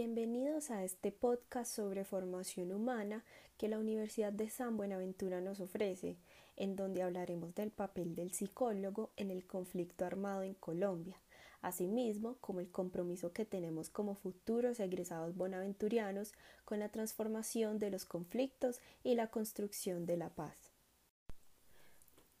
[0.00, 3.24] Bienvenidos a este podcast sobre formación humana
[3.56, 6.18] que la Universidad de San Buenaventura nos ofrece,
[6.54, 11.20] en donde hablaremos del papel del psicólogo en el conflicto armado en Colombia,
[11.62, 16.32] asimismo como el compromiso que tenemos como futuros egresados bonaventurianos
[16.64, 20.70] con la transformación de los conflictos y la construcción de la paz.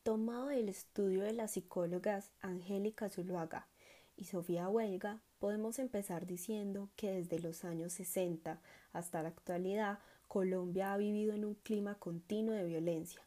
[0.04, 3.66] Tomado del estudio de las psicólogas Angélica Zuluaga
[4.14, 8.60] y Sofía Huelga, podemos empezar diciendo que desde los años 60
[8.92, 13.22] hasta la actualidad, Colombia ha vivido en un clima continuo de violencia.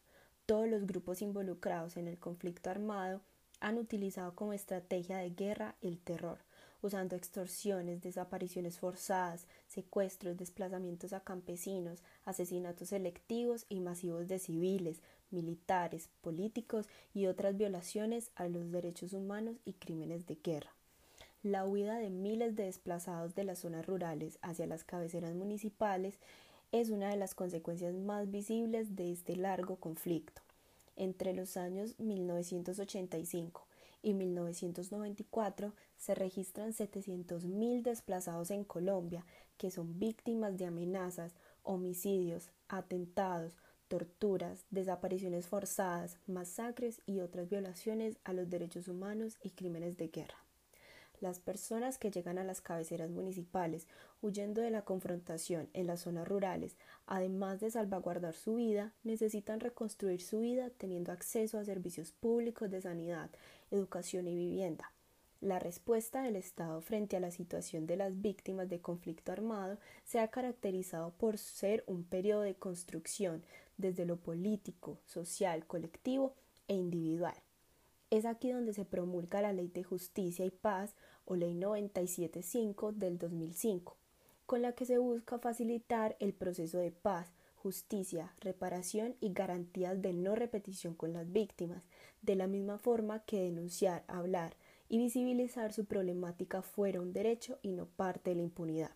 [0.45, 3.21] Todos los grupos involucrados en el conflicto armado
[3.59, 6.39] han utilizado como estrategia de guerra el terror,
[6.81, 16.09] usando extorsiones, desapariciones forzadas, secuestros, desplazamientos a campesinos, asesinatos selectivos y masivos de civiles, militares,
[16.21, 20.75] políticos y otras violaciones a los derechos humanos y crímenes de guerra.
[21.43, 26.19] La huida de miles de desplazados de las zonas rurales hacia las cabeceras municipales
[26.71, 30.43] es una de las consecuencias más visibles de este largo conflicto.
[30.95, 33.65] Entre los años 1985
[34.03, 39.25] y 1994 se registran 700.000 desplazados en Colombia
[39.57, 43.57] que son víctimas de amenazas, homicidios, atentados,
[43.87, 50.50] torturas, desapariciones forzadas, masacres y otras violaciones a los derechos humanos y crímenes de guerra.
[51.21, 53.87] Las personas que llegan a las cabeceras municipales
[54.23, 60.19] huyendo de la confrontación en las zonas rurales, además de salvaguardar su vida, necesitan reconstruir
[60.19, 63.29] su vida teniendo acceso a servicios públicos de sanidad,
[63.69, 64.91] educación y vivienda.
[65.41, 70.19] La respuesta del Estado frente a la situación de las víctimas de conflicto armado se
[70.19, 73.43] ha caracterizado por ser un periodo de construcción
[73.77, 76.33] desde lo político, social, colectivo
[76.67, 77.35] e individual.
[78.11, 83.17] Es aquí donde se promulga la Ley de Justicia y Paz o Ley 975 del
[83.17, 83.95] 2005,
[84.45, 90.11] con la que se busca facilitar el proceso de paz, justicia, reparación y garantías de
[90.11, 91.83] no repetición con las víctimas,
[92.21, 94.57] de la misma forma que denunciar, hablar
[94.89, 98.91] y visibilizar su problemática fuera un derecho y no parte de la impunidad.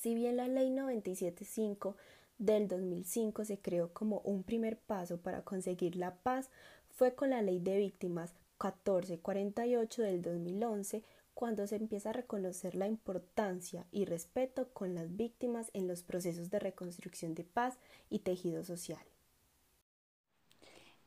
[0.00, 1.96] Si bien la Ley 975
[2.36, 6.50] del 2005 se creó como un primer paso para conseguir la paz,
[6.98, 12.88] fue con la Ley de Víctimas 1448 del 2011 cuando se empieza a reconocer la
[12.88, 17.78] importancia y respeto con las víctimas en los procesos de reconstrucción de paz
[18.10, 18.98] y tejido social.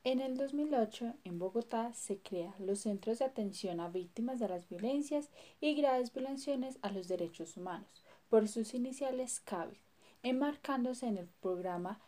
[0.02, 4.66] En el 2008, en Bogotá, se crean los Centros de Atención a Víctimas de las
[4.70, 5.28] Violencias
[5.60, 9.76] y Graves Violaciones a los Derechos Humanos, por sus iniciales CAVID,
[10.22, 12.00] enmarcándose en el programa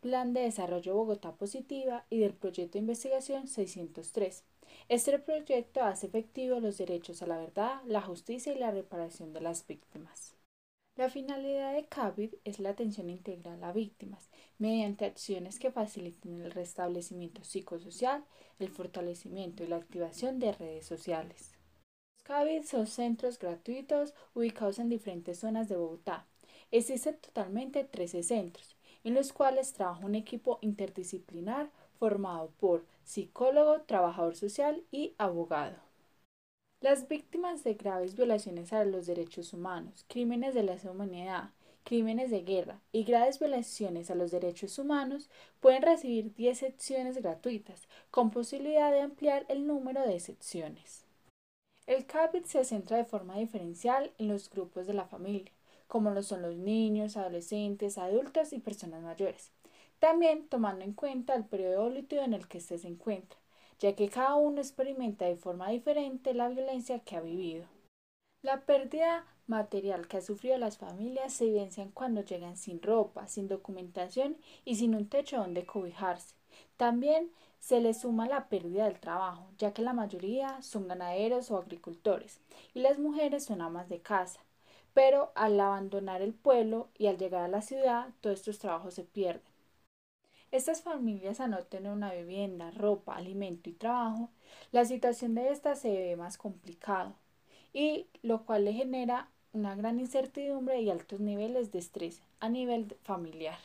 [0.00, 4.44] Plan de Desarrollo Bogotá Positiva y del proyecto de investigación 603.
[4.88, 9.42] Este proyecto hace efectivo los derechos a la verdad, la justicia y la reparación de
[9.42, 10.34] las víctimas.
[10.96, 16.50] La finalidad de CAVID es la atención integral a víctimas, mediante acciones que faciliten el
[16.50, 18.24] restablecimiento psicosocial,
[18.58, 21.52] el fortalecimiento y la activación de redes sociales.
[22.16, 26.26] Los CAVID son centros gratuitos ubicados en diferentes zonas de Bogotá.
[26.70, 34.36] Existen totalmente 13 centros, en los cuales trabaja un equipo interdisciplinar formado por psicólogo, trabajador
[34.36, 35.76] social y abogado.
[36.80, 41.50] Las víctimas de graves violaciones a los derechos humanos, crímenes de lesa humanidad,
[41.84, 45.28] crímenes de guerra y graves violaciones a los derechos humanos
[45.60, 51.04] pueden recibir 10 secciones gratuitas, con posibilidad de ampliar el número de secciones.
[51.86, 55.52] El CAPIT se centra de forma diferencial en los grupos de la familia,
[55.90, 59.50] como lo son los niños, adolescentes, adultos y personas mayores.
[59.98, 63.38] También tomando en cuenta el periodo evolutivo en el que éste se encuentra,
[63.80, 67.66] ya que cada uno experimenta de forma diferente la violencia que ha vivido.
[68.40, 73.48] La pérdida material que ha sufrido las familias se evidencia cuando llegan sin ropa, sin
[73.48, 76.36] documentación y sin un techo donde cobijarse.
[76.76, 81.58] También se le suma la pérdida del trabajo, ya que la mayoría son ganaderos o
[81.58, 82.40] agricultores
[82.74, 84.40] y las mujeres son amas de casa
[84.94, 89.04] pero al abandonar el pueblo y al llegar a la ciudad, todos estos trabajos se
[89.04, 89.42] pierden.
[90.50, 94.30] Estas familias al no tener una vivienda, ropa, alimento y trabajo,
[94.72, 97.14] la situación de estas se ve más complicado
[97.72, 102.96] y lo cual le genera una gran incertidumbre y altos niveles de estrés a nivel
[103.02, 103.58] familiar.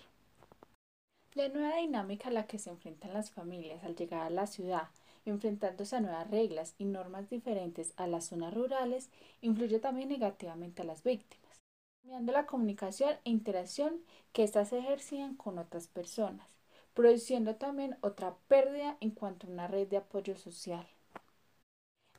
[1.33, 4.89] La nueva dinámica a la que se enfrentan las familias al llegar a la ciudad
[5.25, 9.09] enfrentándose a nuevas reglas y normas diferentes a las zonas rurales,
[9.41, 11.59] influye también negativamente a las víctimas,
[12.01, 14.01] cambiando la comunicación e interacción
[14.33, 16.47] que éstas ejercían con otras personas,
[16.93, 20.87] produciendo también otra pérdida en cuanto a una red de apoyo social.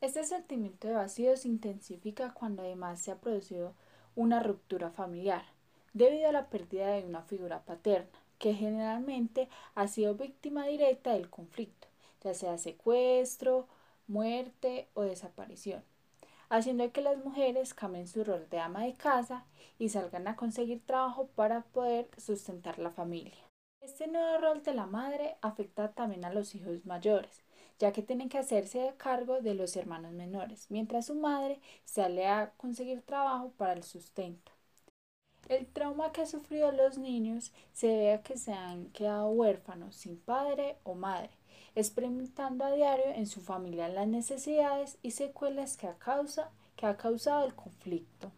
[0.01, 3.75] Este sentimiento de vacío se intensifica cuando además se ha producido
[4.15, 5.45] una ruptura familiar,
[5.95, 11.31] debido a la pérdida de una figura paterna, que generalmente ha sido víctima directa del
[11.31, 11.89] conflicto,
[12.27, 13.69] ya sea secuestro,
[14.09, 15.85] muerte o desaparición,
[16.49, 19.45] haciendo que las mujeres cambien su rol de ama de casa
[19.79, 23.39] y salgan a conseguir trabajo para poder sustentar la familia.
[23.81, 27.45] Este nuevo rol de la madre afecta también a los hijos mayores,
[27.79, 32.51] ya que tienen que hacerse cargo de los hermanos menores, mientras su madre sale a
[32.57, 34.51] conseguir trabajo para el sustento.
[35.49, 40.19] El trauma que han sufrido los niños se a que se han quedado huérfanos sin
[40.19, 41.31] padre o madre,
[41.77, 45.89] experimentando a diario en su familia las necesidades y secuelas que,
[46.75, 48.33] que ha causado el conflicto.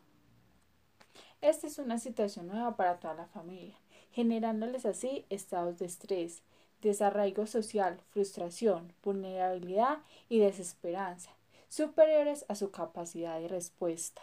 [1.41, 3.77] Esta es una situación nueva para toda la familia,
[4.11, 6.43] generándoles así estados de estrés,
[6.83, 9.99] desarraigo social, frustración, vulnerabilidad
[10.29, 11.31] y desesperanza,
[11.69, 14.21] superiores a su capacidad de respuesta.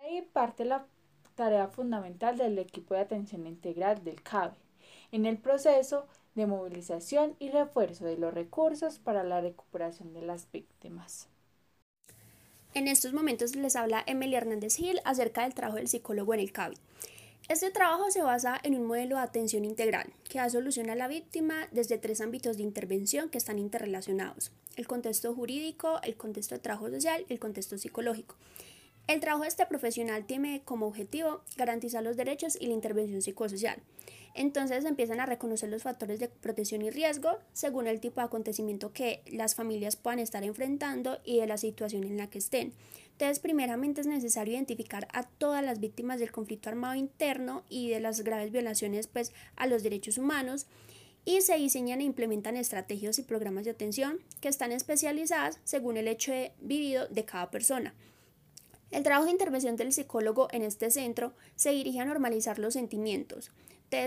[0.00, 0.86] Ahí parte la
[1.34, 4.56] tarea fundamental del equipo de atención integral del CABE,
[5.12, 10.50] en el proceso de movilización y refuerzo de los recursos para la recuperación de las
[10.50, 11.28] víctimas.
[12.74, 16.52] En estos momentos les habla Emily Hernández Gil acerca del trabajo del psicólogo en el
[16.52, 16.76] CABI.
[17.48, 21.08] Este trabajo se basa en un modelo de atención integral que da solución a la
[21.08, 26.60] víctima desde tres ámbitos de intervención que están interrelacionados, el contexto jurídico, el contexto de
[26.62, 28.34] trabajo social y el contexto psicológico.
[29.06, 33.78] El trabajo de este profesional tiene como objetivo garantizar los derechos y la intervención psicosocial.
[34.34, 38.92] Entonces empiezan a reconocer los factores de protección y riesgo según el tipo de acontecimiento
[38.92, 42.72] que las familias puedan estar enfrentando y de la situación en la que estén.
[43.12, 48.00] Entonces, primeramente es necesario identificar a todas las víctimas del conflicto armado interno y de
[48.00, 50.66] las graves violaciones pues, a los derechos humanos
[51.24, 56.08] y se diseñan e implementan estrategias y programas de atención que están especializadas según el
[56.08, 57.94] hecho vivido de cada persona.
[58.90, 63.52] El trabajo de intervención del psicólogo en este centro se dirige a normalizar los sentimientos,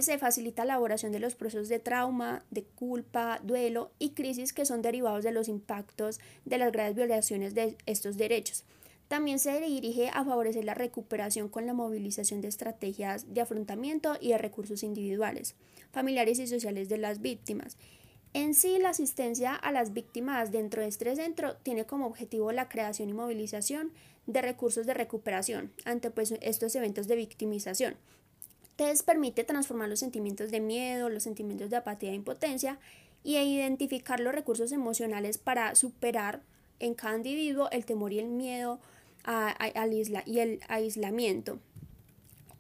[0.01, 4.66] se facilita la elaboración de los procesos de trauma, de culpa, duelo y crisis que
[4.66, 8.63] son derivados de los impactos de las graves violaciones de estos derechos.
[9.07, 14.30] También se dirige a favorecer la recuperación con la movilización de estrategias de afrontamiento y
[14.30, 15.56] de recursos individuales,
[15.92, 17.78] familiares y sociales de las víctimas.
[18.34, 22.68] En sí, la asistencia a las víctimas dentro de este centro tiene como objetivo la
[22.68, 23.94] creación y movilización
[24.25, 27.95] de recursos de recuperación ante pues, estos eventos de victimización
[28.77, 32.77] entonces permite transformar los sentimientos de miedo, los sentimientos de apatía e impotencia
[33.24, 36.44] y identificar los recursos emocionales para superar
[36.79, 38.79] en cada individuo el temor y el miedo
[39.24, 41.57] al isla y el aislamiento.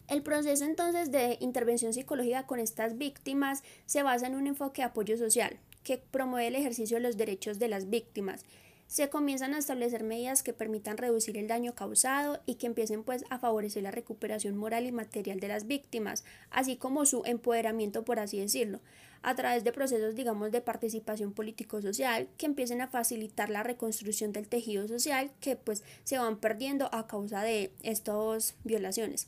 [0.07, 4.87] El proceso entonces de intervención psicológica con estas víctimas se basa en un enfoque de
[4.87, 8.43] apoyo social que promueve el ejercicio de los derechos de las víctimas
[8.87, 13.25] se comienzan a establecer medidas que permitan reducir el daño causado y que empiecen pues
[13.29, 18.19] a favorecer la recuperación moral y material de las víctimas, así como su empoderamiento por
[18.19, 18.79] así decirlo,
[19.21, 24.47] a través de procesos digamos de participación político-social que empiecen a facilitar la reconstrucción del
[24.47, 29.27] tejido social que pues se van perdiendo a causa de estas violaciones.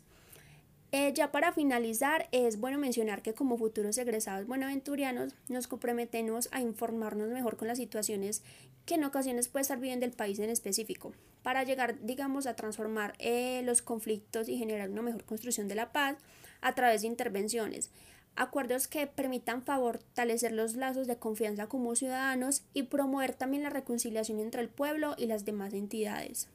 [0.91, 6.62] Eh, ya para finalizar, es bueno mencionar que como futuros egresados buenaventurianos nos comprometemos a
[6.62, 8.41] informarnos mejor con las situaciones
[8.88, 11.13] que en ocasiones puede estar viviendo el país en específico,
[11.44, 15.91] para llegar, digamos, a transformar eh, los conflictos y generar una mejor construcción de la
[15.91, 16.17] paz
[16.62, 17.91] a través de intervenciones,
[18.36, 24.39] acuerdos que permitan fortalecer los lazos de confianza como ciudadanos y promover también la reconciliación
[24.39, 26.48] entre el pueblo y las demás entidades.